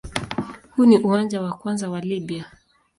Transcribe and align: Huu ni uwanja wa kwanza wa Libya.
Huu 0.75 0.85
ni 0.85 0.97
uwanja 0.97 1.41
wa 1.41 1.53
kwanza 1.53 1.89
wa 1.89 2.01
Libya. 2.01 2.45